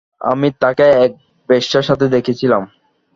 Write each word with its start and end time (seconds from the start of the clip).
আমি 0.21 0.47
তাকে 0.61 0.85
এক 1.03 1.11
বেশ্যার 1.49 1.87
সাথে 1.89 2.05
দেখেছিলাম। 2.15 2.63